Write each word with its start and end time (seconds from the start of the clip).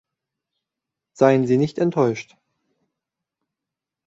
Seien 1.13 1.45
Sie 1.45 1.57
nicht 1.57 1.77
enttäuscht. 1.77 2.35